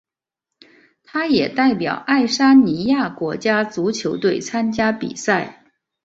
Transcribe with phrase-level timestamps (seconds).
[1.03, 5.63] 他也代表爱沙尼亚国家足球队参加比赛。